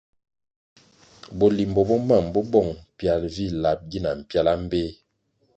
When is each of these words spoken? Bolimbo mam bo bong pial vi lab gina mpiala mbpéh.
Bolimbo 1.37 1.81
mam 2.07 2.25
bo 2.33 2.41
bong 2.51 2.71
pial 2.97 3.21
vi 3.33 3.45
lab 3.63 3.79
gina 3.89 4.11
mpiala 4.19 4.51
mbpéh. 4.63 4.89